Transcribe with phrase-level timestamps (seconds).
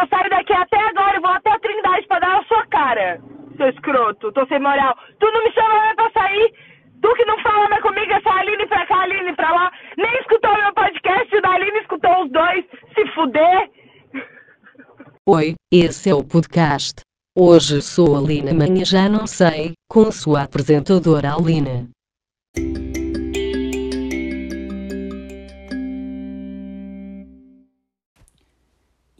[0.00, 3.20] eu saio daqui até agora e vou até a Trindade pra dar na sua cara,
[3.56, 4.96] seu escroto, tô sem moral.
[5.18, 6.52] Tu não me chama mais pra sair?
[7.00, 9.72] Tu que não fala mais comigo, é só Aline pra cá, Aline pra lá.
[9.96, 12.64] Nem escutou meu podcast, o da Aline escutou os dois.
[12.94, 13.70] Se fuder.
[15.28, 17.00] Oi, esse é o podcast.
[17.36, 21.88] Hoje sou a Lina, amanhã já não sei, com sua apresentadora Alina.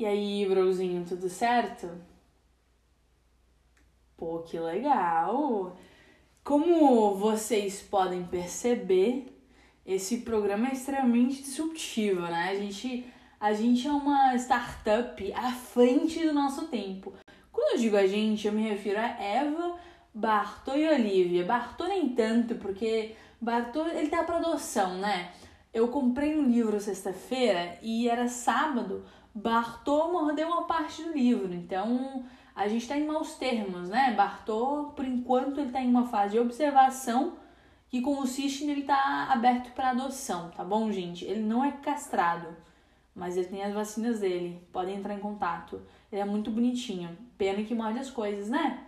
[0.09, 1.91] Aí, brozinho, tudo certo?
[4.16, 5.77] Pô, que legal!
[6.42, 9.38] Como vocês podem perceber,
[9.84, 12.51] esse programa é extremamente disruptivo, né?
[12.51, 13.06] A gente,
[13.38, 17.12] a gente é uma startup à frente do nosso tempo.
[17.52, 19.79] Quando eu digo a gente, eu me refiro a Eva,
[20.15, 21.45] Bartô e Olivia.
[21.45, 25.32] Bartô nem tanto, porque Bartô ele tá para adoção, né?
[25.73, 29.04] Eu comprei um livro sexta-feira e era sábado.
[29.34, 32.24] Bartô mordeu uma parte do livro, então
[32.55, 34.12] a gente está em maus termos, né?
[34.15, 37.37] Bartô, por enquanto, ele está em uma fase de observação
[37.88, 41.24] que consiste nele estar tá aberto para adoção, tá bom, gente?
[41.24, 42.49] Ele não é castrado,
[43.15, 45.80] mas ele tem as vacinas dele, podem entrar em contato.
[46.10, 48.84] Ele é muito bonitinho, pena que morde as coisas, né?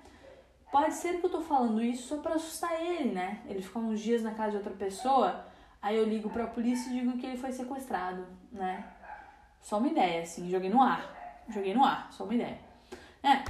[0.70, 3.40] Pode ser que eu tô falando isso só para assustar ele, né?
[3.46, 5.46] Ele ficou uns dias na casa de outra pessoa,
[5.80, 8.84] aí eu ligo para a polícia e digo que ele foi sequestrado, né?
[9.60, 11.44] Só uma ideia, assim, joguei no ar.
[11.48, 12.58] Joguei no ar, só uma ideia.
[13.22, 13.44] É,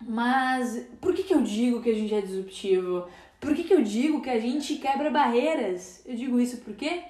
[0.00, 3.08] mas por que, que eu digo que a gente é disruptivo?
[3.40, 6.02] Por que, que eu digo que a gente quebra barreiras?
[6.06, 7.04] Eu digo isso por quê?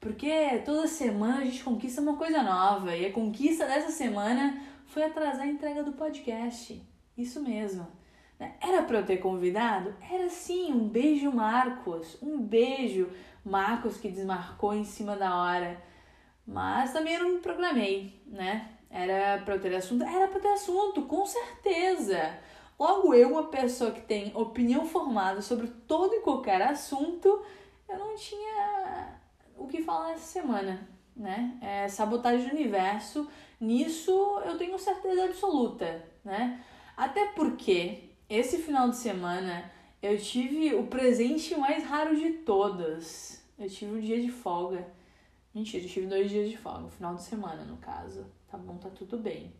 [0.00, 2.94] Porque toda semana a gente conquista uma coisa nova.
[2.94, 6.82] E a conquista dessa semana foi atrasar a entrega do podcast.
[7.16, 7.86] Isso mesmo.
[8.60, 9.94] Era para eu ter convidado?
[10.10, 10.72] Era sim.
[10.72, 12.18] Um beijo, Marcos.
[12.22, 13.08] Um beijo,
[13.44, 15.82] Marcos, que desmarcou em cima da hora.
[16.46, 18.70] Mas também não me programei, né?
[18.90, 20.04] Era pra eu ter assunto?
[20.04, 22.38] Era pra ter assunto, com certeza.
[22.78, 27.42] Logo eu, uma pessoa que tem opinião formada sobre todo e qualquer assunto,
[27.88, 29.18] eu não tinha
[29.56, 31.56] o que falar nessa semana, né?
[31.60, 33.28] É sabotagem do universo,
[33.60, 34.12] nisso
[34.44, 36.62] eu tenho certeza absoluta, né?
[36.96, 39.70] Até porque esse final de semana
[40.02, 43.40] eu tive o presente mais raro de todos.
[43.58, 44.86] Eu tive um dia de folga.
[45.54, 48.88] Mentira, eu tive dois dias de folga, final de semana no caso tá bom, tá
[48.90, 49.52] tudo bem.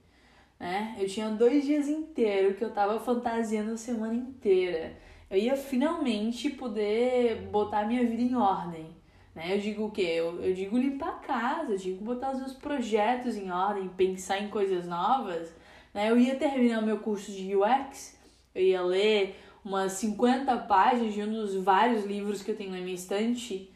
[0.59, 0.97] Né?
[0.99, 4.97] Eu tinha dois dias inteiros que eu tava fantasiando a semana inteira.
[5.31, 8.87] Eu ia finalmente poder botar a minha vida em ordem.
[9.35, 9.55] Né?
[9.55, 10.15] Eu digo o quê?
[10.17, 14.41] Eu, eu digo limpar a casa, eu digo botar os meus projetos em ordem, pensar
[14.41, 15.53] em coisas novas.
[15.93, 16.11] Né?
[16.11, 18.17] Eu ia terminar o meu curso de UX,
[18.55, 22.81] eu ia ler umas 50 páginas de um dos vários livros que eu tenho na
[22.81, 23.73] minha estante.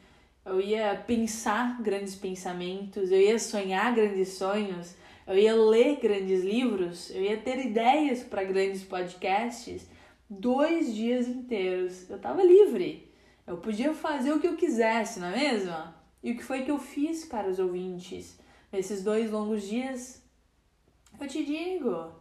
[0.49, 4.95] Eu ia pensar grandes pensamentos, eu ia sonhar grandes sonhos,
[5.27, 9.87] eu ia ler grandes livros, eu ia ter ideias para grandes podcasts
[10.29, 12.09] dois dias inteiros.
[12.09, 13.13] Eu tava livre.
[13.47, 15.75] Eu podia fazer o que eu quisesse, não é mesmo?
[16.23, 18.39] E o que foi que eu fiz, caros ouvintes,
[18.71, 20.23] nesses dois longos dias?
[21.19, 22.13] Eu te digo,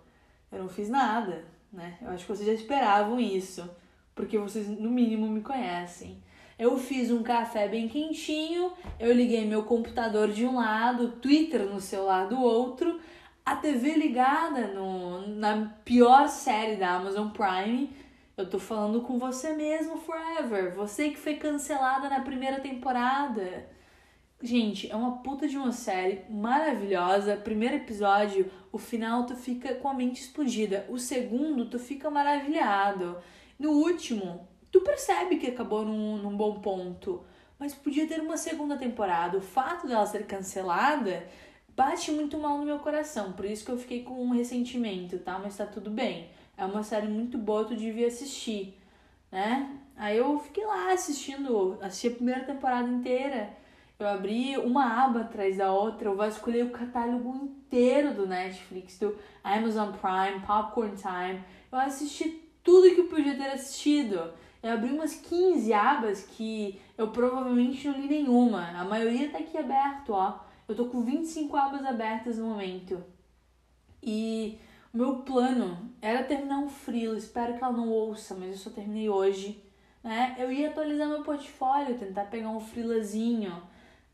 [0.52, 1.98] eu não fiz nada, né?
[2.02, 3.70] Eu acho que vocês já esperavam isso,
[4.16, 6.24] porque vocês no mínimo me conhecem.
[6.58, 11.80] Eu fiz um café bem quentinho, eu liguei meu computador de um lado, Twitter no
[11.80, 13.00] celular do outro,
[13.46, 17.92] a TV ligada no, na pior série da Amazon Prime.
[18.36, 20.74] Eu tô falando com você mesmo forever.
[20.76, 23.70] Você que foi cancelada na primeira temporada.
[24.42, 27.38] Gente, é uma puta de uma série maravilhosa.
[27.38, 30.86] Primeiro episódio, o final tu fica com a mente explodida.
[30.90, 33.18] O segundo, tu fica maravilhado.
[33.58, 34.48] No último,
[34.78, 37.24] tu percebe que acabou num, num bom ponto,
[37.58, 39.38] mas podia ter uma segunda temporada.
[39.38, 41.28] O fato dela ser cancelada
[41.76, 45.40] bate muito mal no meu coração, por isso que eu fiquei com um ressentimento, tá?
[45.40, 46.30] Mas tá tudo bem.
[46.56, 48.78] É uma série muito boa, tu devia assistir,
[49.32, 49.80] né?
[49.96, 53.50] Aí eu fiquei lá assistindo, assisti a primeira temporada inteira.
[53.98, 59.18] Eu abri uma aba atrás da outra, eu vasculhei o catálogo inteiro do Netflix, do
[59.44, 61.44] Amazon Prime, Popcorn Time.
[61.72, 64.34] Eu assisti tudo que eu podia ter assistido.
[64.62, 68.70] Eu abri umas 15 abas que eu provavelmente não li nenhuma.
[68.80, 70.40] A maioria tá aqui aberto, ó.
[70.68, 73.04] Eu tô com 25 abas abertas no momento.
[74.02, 74.58] E
[74.94, 77.18] o meu plano era terminar um freelo.
[77.18, 79.64] Espero que ela não ouça, mas eu só terminei hoje.
[80.04, 80.36] Né?
[80.38, 83.62] Eu ia atualizar meu portfólio, tentar pegar um freelazinho.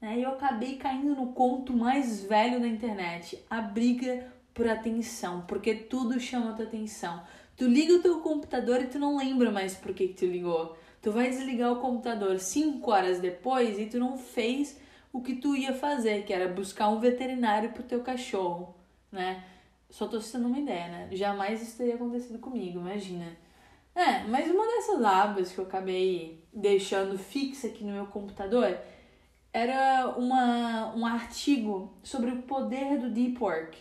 [0.01, 0.19] Né?
[0.19, 3.43] E eu acabei caindo no conto mais velho da internet.
[3.49, 5.41] A briga por atenção.
[5.47, 7.23] Porque tudo chama tua atenção.
[7.55, 10.75] Tu liga o teu computador e tu não lembra mais por que, que tu ligou.
[11.01, 14.79] Tu vai desligar o computador 5 horas depois e tu não fez
[15.11, 18.75] o que tu ia fazer, que era buscar um veterinário pro teu cachorro,
[19.11, 19.43] né?
[19.89, 21.09] Só tô citando uma ideia, né?
[21.11, 23.37] Jamais isso teria acontecido comigo, imagina.
[23.93, 28.75] É, mas uma dessas abas que eu acabei deixando fixa aqui no meu computador
[29.53, 33.77] era uma, um artigo sobre o poder do deep work,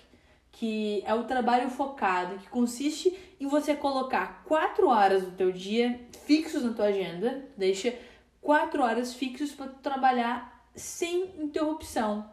[0.51, 6.01] que é o trabalho focado, que consiste em você colocar quatro horas do teu dia
[6.25, 7.93] fixos na tua agenda, deixa
[8.41, 12.31] quatro horas fixos para trabalhar sem interrupção.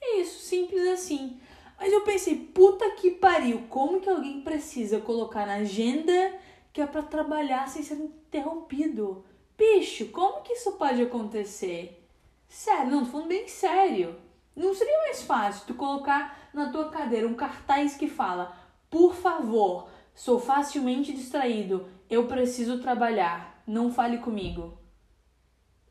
[0.00, 1.38] É isso, simples assim.
[1.78, 6.34] Mas eu pensei, puta que pariu, como que alguém precisa colocar na agenda
[6.72, 9.22] que é para trabalhar sem ser interrompido?
[9.58, 12.02] Bicho, como que isso pode acontecer?
[12.48, 14.16] Sério, não, tô falando bem sério.
[14.56, 18.56] Não seria mais fácil tu colocar na tua cadeira um cartaz que fala:
[18.88, 24.78] Por favor, sou facilmente distraído, eu preciso trabalhar, não fale comigo.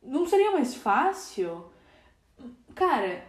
[0.02, 1.70] Não seria mais fácil?
[2.74, 3.24] Cara,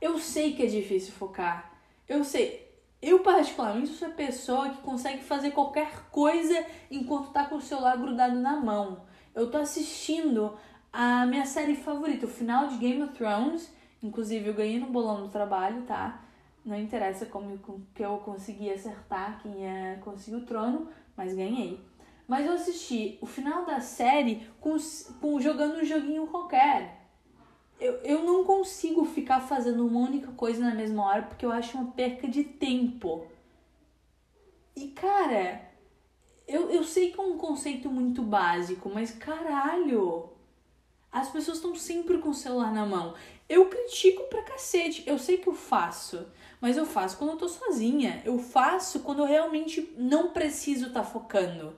[0.00, 1.72] eu sei que é difícil focar.
[2.08, 2.62] Eu sei.
[3.00, 7.96] Eu, particularmente, sou a pessoa que consegue fazer qualquer coisa enquanto tá com o celular
[7.96, 9.04] grudado na mão.
[9.34, 10.56] Eu tô assistindo
[10.92, 13.72] a minha série favorita, o final de Game of Thrones.
[14.02, 16.22] Inclusive, eu ganhei no bolão do trabalho, tá?
[16.64, 17.58] Não interessa como
[17.94, 21.80] que eu consegui acertar quem ia conseguir o trono, mas ganhei.
[22.26, 24.76] Mas eu assisti o final da série com,
[25.20, 27.08] com jogando um joguinho qualquer.
[27.80, 31.76] Eu, eu não consigo ficar fazendo uma única coisa na mesma hora porque eu acho
[31.76, 33.26] uma perca de tempo.
[34.76, 35.68] E cara,
[36.46, 40.30] eu, eu sei que é um conceito muito básico, mas caralho!
[41.10, 43.14] As pessoas estão sempre com o celular na mão.
[43.52, 45.04] Eu critico pra cacete.
[45.06, 46.26] Eu sei que eu faço,
[46.58, 48.22] mas eu faço quando eu tô sozinha.
[48.24, 51.76] Eu faço quando eu realmente não preciso estar tá focando.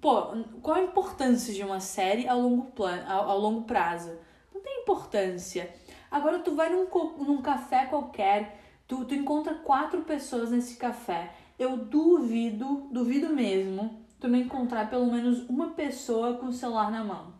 [0.00, 0.22] Pô,
[0.62, 4.18] qual a importância de uma série ao longo, plano, ao, longo prazo?
[4.54, 5.70] Não tem importância.
[6.10, 11.30] Agora tu vai num, num café qualquer, tu, tu encontra quatro pessoas nesse café.
[11.58, 17.04] Eu duvido, duvido mesmo, tu não encontrar pelo menos uma pessoa com o celular na
[17.04, 17.34] mão.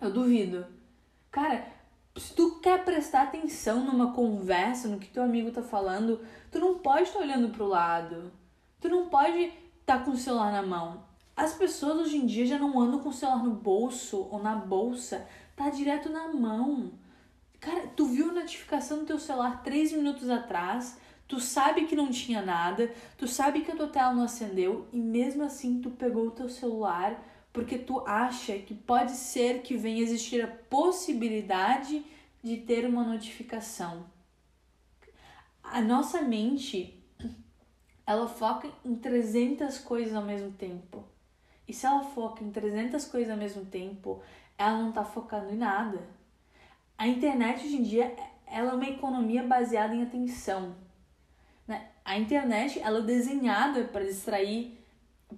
[0.00, 0.64] Eu duvido.
[1.32, 1.79] Cara,
[2.16, 6.20] se tu quer prestar atenção numa conversa, no que teu amigo tá falando,
[6.50, 8.32] tu não pode estar tá olhando pro lado.
[8.80, 11.04] Tu não pode estar tá com o celular na mão.
[11.36, 14.54] As pessoas hoje em dia já não andam com o celular no bolso ou na
[14.54, 16.92] bolsa, tá direto na mão.
[17.60, 20.98] Cara, tu viu a notificação do teu celular três minutos atrás,
[21.28, 24.98] tu sabe que não tinha nada, tu sabe que a tua tela não acendeu e
[24.98, 30.02] mesmo assim tu pegou o teu celular porque tu acha que pode ser que venha
[30.02, 32.04] existir a possibilidade
[32.42, 34.06] de ter uma notificação.
[35.62, 37.02] A nossa mente,
[38.06, 41.04] ela foca em 300 coisas ao mesmo tempo.
[41.66, 44.22] E se ela foca em 300 coisas ao mesmo tempo,
[44.58, 46.08] ela não está focando em nada.
[46.98, 48.14] A internet hoje em dia,
[48.46, 50.74] ela é uma economia baseada em atenção.
[51.66, 51.88] Né?
[52.04, 54.78] A internet, ela é desenhada para distrair,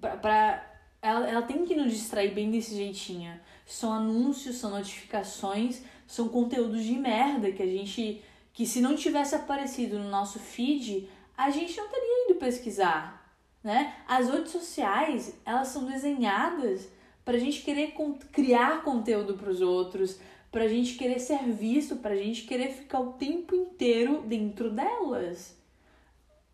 [0.00, 0.71] para
[1.02, 3.38] ela, ela tem que nos distrair bem desse jeitinho.
[3.66, 8.22] São anúncios, são notificações, são conteúdos de merda que a gente.
[8.52, 13.20] que se não tivesse aparecido no nosso feed, a gente não teria ido pesquisar.
[13.64, 13.96] Né?
[14.06, 16.88] As redes sociais, elas são desenhadas
[17.24, 17.94] para a gente querer
[18.32, 20.18] criar conteúdo para os outros,
[20.50, 24.70] para a gente querer ser visto, para a gente querer ficar o tempo inteiro dentro
[24.70, 25.56] delas.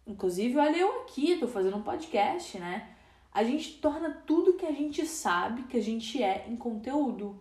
[0.07, 2.98] Inclusive, olha eu aqui, estou fazendo um podcast, né?
[3.33, 7.41] A gente torna tudo que a gente sabe que a gente é em conteúdo.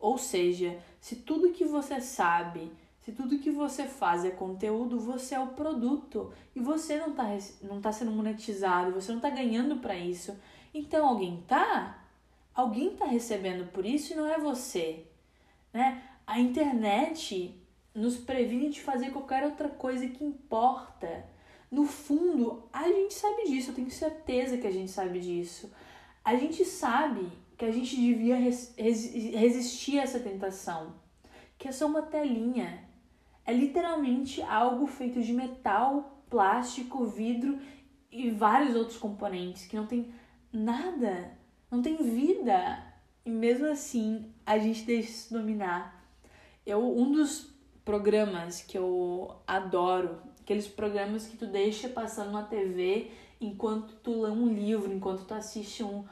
[0.00, 5.34] Ou seja, se tudo que você sabe, se tudo que você faz é conteúdo, você
[5.34, 7.24] é o produto e você não está
[7.62, 10.36] não tá sendo monetizado, você não está ganhando para isso.
[10.72, 12.02] Então alguém tá?
[12.54, 15.06] Alguém está recebendo por isso e não é você.
[15.72, 16.02] Né?
[16.26, 17.54] A internet
[17.94, 21.24] nos previne de fazer qualquer outra coisa que importa.
[21.74, 25.72] No fundo, a gente sabe disso, eu tenho certeza que a gente sabe disso.
[26.24, 27.28] A gente sabe
[27.58, 30.94] que a gente devia res resistir a essa tentação,
[31.58, 32.88] que é só uma telinha.
[33.44, 37.58] É literalmente algo feito de metal, plástico, vidro
[38.08, 40.14] e vários outros componentes que não tem
[40.52, 41.36] nada,
[41.68, 42.86] não tem vida.
[43.24, 46.08] E mesmo assim, a gente deixa se dominar.
[46.64, 47.52] Eu, um dos
[47.84, 53.10] programas que eu adoro Aqueles programas que tu deixa passando na TV
[53.40, 56.04] enquanto tu lê um livro, enquanto tu assiste um,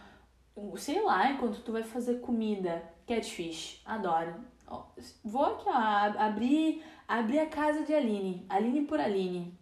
[0.56, 2.82] um sei lá, enquanto tu vai fazer comida.
[3.06, 4.36] Catfish, adoro.
[5.22, 5.72] Vou aqui, ó,
[6.18, 9.52] abrir, abrir a casa de Aline, Aline por Aline.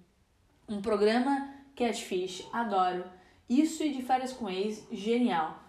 [0.69, 3.03] Um programa Catfish, adoro.
[3.49, 5.65] Isso e de férias com ex, genial.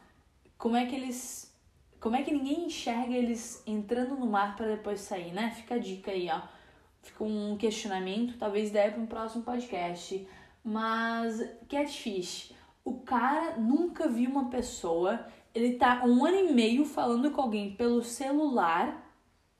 [0.59, 1.51] Como é que eles.
[1.99, 5.49] Como é que ninguém enxerga eles entrando no mar para depois sair, né?
[5.55, 6.60] Fica a dica aí, ó
[7.01, 10.27] fica um questionamento, talvez ideia para um próximo podcast.
[10.63, 12.53] Mas catfish,
[12.83, 17.75] o cara nunca viu uma pessoa, ele tá um ano e meio falando com alguém
[17.75, 19.11] pelo celular,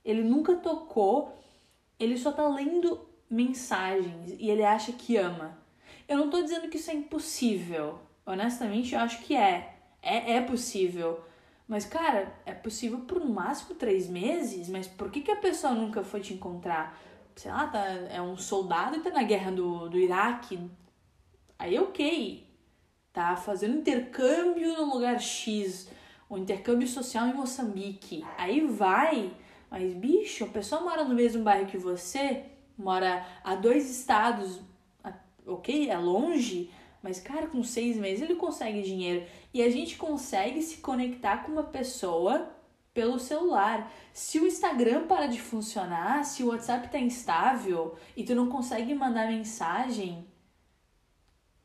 [0.04, 1.36] ele nunca tocou,
[1.98, 5.58] ele só tá lendo mensagens e ele acha que ama.
[6.08, 7.98] Eu não tô dizendo que isso é impossível.
[8.26, 9.76] Honestamente, eu acho que é.
[10.02, 11.20] É, é possível.
[11.66, 15.72] Mas, cara, é possível por no máximo três meses, mas por que, que a pessoa
[15.72, 17.00] nunca foi te encontrar?
[17.36, 20.70] Sei lá, tá, é um soldado e tá na guerra do, do Iraque.
[21.58, 22.46] Aí, ok.
[23.12, 25.90] Tá fazendo intercâmbio no lugar X,
[26.28, 28.24] o intercâmbio social em Moçambique.
[28.38, 29.34] Aí vai.
[29.70, 32.44] Mas, bicho, a pessoa mora no mesmo bairro que você,
[32.76, 34.60] mora a dois estados,
[35.46, 35.90] ok?
[35.90, 36.70] É longe,
[37.02, 39.26] mas, cara, com seis meses ele consegue dinheiro.
[39.52, 42.50] E a gente consegue se conectar com uma pessoa
[42.94, 43.90] pelo celular.
[44.12, 48.94] Se o Instagram para de funcionar, se o WhatsApp tá instável e tu não consegue
[48.94, 50.26] mandar mensagem,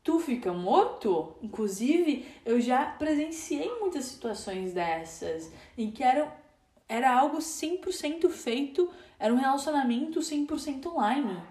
[0.03, 1.36] tu fica morto.
[1.41, 6.34] Inclusive, eu já presenciei muitas situações dessas em que era,
[6.88, 11.41] era algo 100% feito, era um relacionamento 100% online,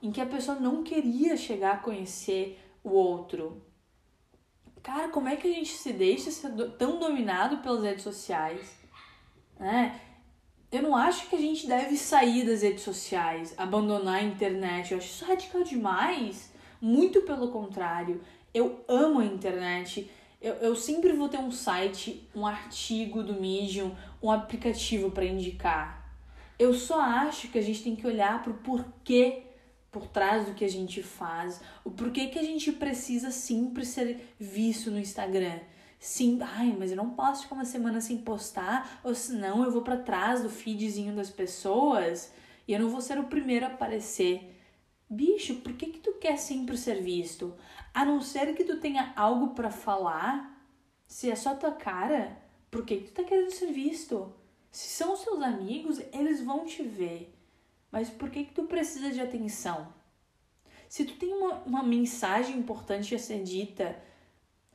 [0.00, 3.62] em que a pessoa não queria chegar a conhecer o outro.
[4.82, 8.81] Cara, como é que a gente se deixa ser tão dominado pelas redes sociais?
[9.58, 10.00] Né?
[10.70, 14.92] Eu não acho que a gente deve sair das redes sociais, abandonar a internet.
[14.92, 16.50] Eu acho isso radical demais.
[16.80, 18.20] Muito pelo contrário.
[18.54, 20.10] Eu amo a internet.
[20.40, 26.02] Eu, eu sempre vou ter um site, um artigo do Medium, um aplicativo para indicar.
[26.58, 29.42] Eu só acho que a gente tem que olhar para o porquê
[29.90, 34.34] por trás do que a gente faz, o porquê que a gente precisa sempre ser
[34.40, 35.60] visto no Instagram.
[36.02, 39.82] Sim, ai, mas eu não posso ficar uma semana sem postar, ou senão eu vou
[39.82, 42.32] para trás do feedzinho das pessoas
[42.66, 44.60] e eu não vou ser o primeiro a aparecer.
[45.08, 47.54] Bicho, por que que tu quer sempre ser visto?
[47.94, 50.60] A não ser que tu tenha algo para falar,
[51.06, 52.36] se é só tua cara,
[52.68, 54.34] por que que tu tá querendo ser visto?
[54.72, 57.32] Se são seus amigos, eles vão te ver.
[57.92, 59.94] Mas por que, que tu precisa de atenção?
[60.88, 63.96] Se tu tem uma, uma mensagem importante a ser dita,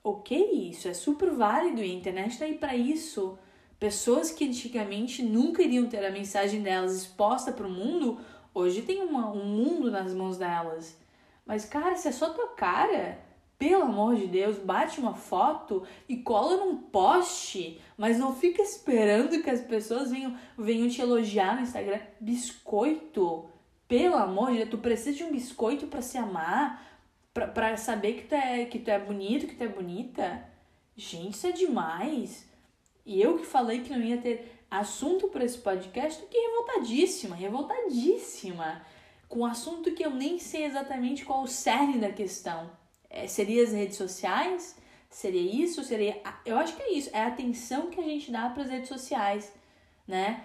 [0.09, 3.37] ok, isso é super válido e a internet está aí para isso.
[3.77, 8.17] Pessoas que antigamente nunca iriam ter a mensagem delas exposta para o mundo,
[8.53, 10.97] hoje tem uma, um mundo nas mãos delas.
[11.45, 13.19] Mas, cara, se é só tua cara,
[13.59, 19.41] pelo amor de Deus, bate uma foto e cola num poste, mas não fica esperando
[19.43, 21.99] que as pessoas venham, venham te elogiar no Instagram.
[22.19, 23.45] Biscoito,
[23.87, 26.97] pelo amor de Deus, tu precisa de um biscoito para se amar,
[27.46, 30.44] pra, saber que tu, é, que tu é bonito, que tu é bonita.
[30.96, 32.48] Gente, isso é demais.
[33.06, 37.36] E eu que falei que não ia ter assunto para esse podcast, tô aqui revoltadíssima,
[37.36, 38.82] revoltadíssima.
[39.29, 42.72] Com um assunto que eu nem sei exatamente qual o cerne da questão.
[43.10, 44.77] É, seria as redes sociais?
[45.10, 45.84] Seria isso?
[45.84, 46.22] Seria.
[46.46, 47.10] Eu acho que é isso.
[47.13, 49.53] É a atenção que a gente dá para as redes sociais,
[50.08, 50.44] né?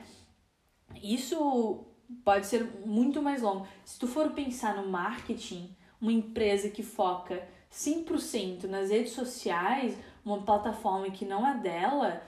[1.03, 1.85] Isso
[2.25, 3.67] pode ser muito mais longo.
[3.85, 10.43] Se tu for pensar no marketing, uma empresa que foca 100% nas redes sociais, uma
[10.43, 12.23] plataforma que não é dela,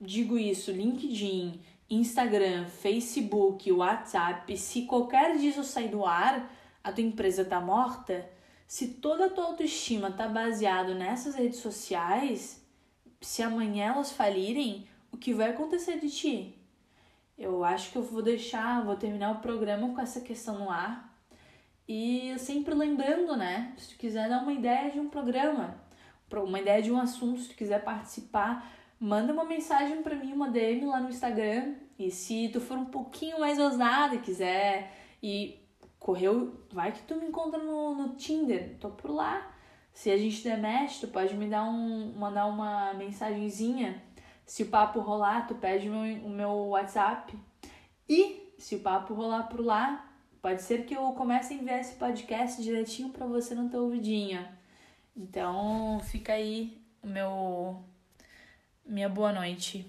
[0.00, 6.50] digo isso, LinkedIn, Instagram, Facebook, WhatsApp, se qualquer disso sair do ar,
[6.82, 8.28] a tua empresa tá morta
[8.72, 12.58] se toda a tua autoestima tá baseado nessas redes sociais,
[13.20, 16.58] se amanhã elas falirem, o que vai acontecer de ti?
[17.36, 21.11] Eu acho que eu vou deixar, vou terminar o programa com essa questão no ar.
[21.94, 23.74] E sempre lembrando, né?
[23.76, 25.76] Se tu quiser dar uma ideia de um programa,
[26.32, 28.66] uma ideia de um assunto, se tu quiser participar,
[28.98, 31.74] manda uma mensagem para mim, uma DM lá no Instagram.
[31.98, 34.90] E se tu for um pouquinho mais ousado e quiser
[35.22, 35.60] e
[35.98, 39.54] correu, vai que tu me encontra no, no Tinder, tô por lá.
[39.92, 44.02] Se a gente der match, tu pode me dar um, mandar uma mensagenzinha.
[44.46, 47.38] Se o papo rolar, tu pede meu, o meu WhatsApp.
[48.08, 50.08] E se o papo rolar por lá,
[50.42, 54.46] pode ser que eu comece a enviar esse podcast direitinho para você no teu ouvidinho.
[55.16, 57.82] Então, fica aí meu
[58.84, 59.86] minha boa noite.